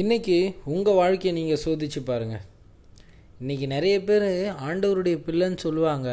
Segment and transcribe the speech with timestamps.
[0.00, 2.42] இன்னைக்கு உங்கள் வாழ்க்கையை நீங்கள் சோதிச்சு பாருங்கள்
[3.40, 4.26] இன்றைக்கி நிறைய பேர்
[4.66, 6.08] ஆண்டவருடைய பிள்ளைன்னு சொல்லுவாங்க.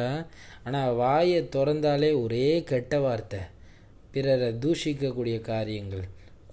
[0.66, 3.40] ஆனால் வாயை திறந்தாலே ஒரே கெட்ட வார்த்தை.
[4.14, 6.06] பிறரை தூஷிக்கக்கூடிய காரியங்கள்.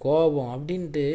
[0.05, 1.05] கோபம் அப்படின்ட்டு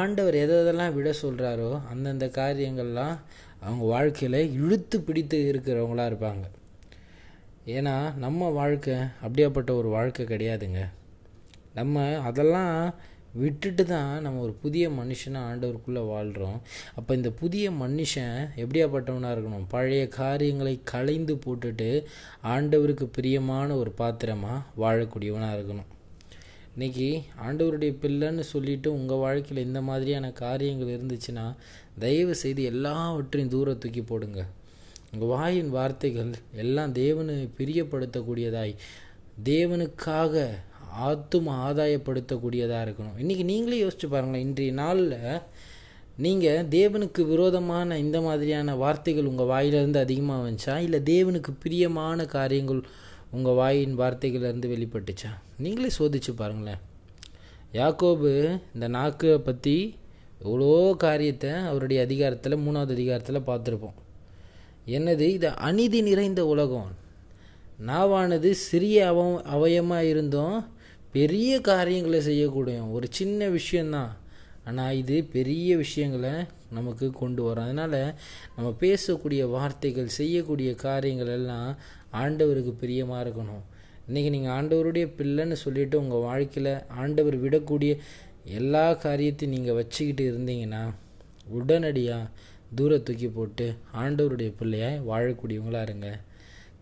[0.00, 3.16] ஆண்டவர் எதை எதெல்லாம் விட சொல்கிறாரோ அந்தந்த காரியங்கள்லாம்
[3.60, 6.44] அவங்க வாழ்க்கையில் இழுத்து பிடித்து இருக்கிறவங்களா இருப்பாங்க.
[7.76, 7.96] ஏன்னா
[8.26, 10.82] நம்ம வாழ்க்கை அப்படியாப்பட்ட ஒரு வாழ்க்கை கிடையாதுங்க.
[11.78, 12.94] நம்ம அதெல்லாம்
[13.34, 16.58] விட்டுட்டு தான் நம்ம ஒரு புதிய மனுஷனாக ஆண்டவருக்குள்ளே வாழ்கிறோம்
[16.94, 19.66] அப்போ இந்த புதிய மனுஷன் எப்படியாப்பட்டவனாக இருக்கணும்?
[19.68, 22.04] பழைய காரியங்களை களைந்து போட்டுட்டு
[22.42, 25.90] ஆண்டவருக்கு பிரியமான ஒரு பாத்திரமாக வாழக்கூடியவனாக இருக்கணும்.
[26.78, 27.08] இன்றைக்கி
[27.46, 31.46] ஆண்டவருடைய பிள்ளைன்னு சொல்லிட்டு உங்கள் வாழ்க்கையில் இந்த மாதிரியான காரியங்கள் இருந்துச்சுன்னா
[31.98, 34.46] தயவு செய்து எல்லாவற்றையும் தூர தூக்கி போடுங்க.
[35.12, 38.74] உங்கள் வாயின் வார்த்தைகள் எல்லாம் தேவனை பிரியப்படுத்தக்கூடியதாய்.
[39.44, 40.48] தேவனுக்காக
[41.00, 43.16] ஆத்தும் ஆதாயப்படுத்தக்கூடியதாக இருக்கணும்.
[43.18, 44.46] இன்றைக்கி நீங்களே யோசிச்சு பாருங்களேன்.
[44.46, 45.40] இன்றைய நாளில்
[46.16, 50.78] நீங்கள் தேவனுக்கு விரோதமான இந்த மாதிரியான வார்த்தைகள் உங்கள் வாயிலிருந்து அதிகமாக வந்துச்சா?
[50.78, 52.82] இல்லை தேவனுக்கு பிரியமான காரியங்கள்
[53.30, 55.30] உங்கள் வாயின் வார்த்தைகளிலிருந்து வெளிப்பட்டுச்சா?
[55.58, 56.80] நீங்களே சோதிச்சு பாருங்களேன்.
[57.72, 59.94] யாக்கோபு இந்த நாக்கை பற்றி
[60.42, 63.98] எவ்வளோ காரியத்தை அவருடைய அதிகாரத்தில் மூணாவது அதிகாரத்தில் பார்த்துருப்போம்.
[64.86, 65.20] என்னது?
[65.20, 67.02] இது அநீதி நிறைந்த உலகம்.
[67.86, 70.72] நாவானது சிறிய அவ அவயமாக இருந்தும்
[71.16, 74.12] பெரிய காரியங்களை செய்யக்கூடிய ஒரு சின்ன விஷயந்தான்
[74.68, 76.32] ஆனால் இது பெரிய விஷயங்களை
[76.76, 77.66] நமக்கு கொண்டு வரும்.
[77.66, 78.00] அதனால்
[78.54, 81.68] நம்ம பேசக்கூடிய வார்த்தைகள் செய்யக்கூடிய காரியங்கள் எல்லாம்
[82.22, 83.64] ஆண்டவருக்கு பிரியமாக இருக்கணும்.
[84.08, 87.92] இன்றைக்கி நீங்கள் ஆண்டவருடைய பிள்ளைன்னு சொல்லிவிட்டு உங்கள் வாழ்க்கையில் ஆண்டவர் விடக்கூடிய
[88.58, 90.82] எல்லா காரியத்தையும் நீங்கள் வச்சுக்கிட்டு இருந்தீங்கன்னா
[91.58, 92.30] உடனடியாக
[92.78, 93.66] தூர தூக்கி போட்டு
[94.02, 96.08] ஆண்டவருடைய பிள்ளையாய் வாழக்கூடியவங்களாக இருங்க.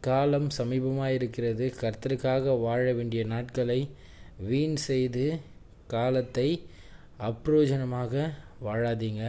[0.06, 1.66] காலம் சமீபமாக இருக்கிறது.
[1.82, 3.80] கர்த்தருக்காக வாழ வேண்டிய நாட்களை
[4.48, 5.24] வீண் செய்து
[5.86, 6.48] காலத்தை
[7.28, 8.30] அப்ரோஜனமாக
[8.66, 9.24] வாழாதீங்க.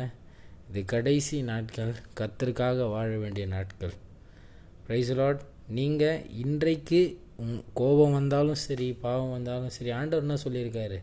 [0.70, 1.94] இது கடைசி நாட்கள்.
[2.20, 3.94] கத்தருக்காக வாழ வேண்டிய நாட்கள்.
[4.88, 5.42] ப்ரைஸ்லாட்
[5.78, 7.02] நீங்கள் இன்றைக்கு
[7.74, 10.98] கோபம் வந்தாலும் சரி பாவம் வந்தாலும் சரி ஆண்டவர் என்ன சொல்லியிருக்காரு?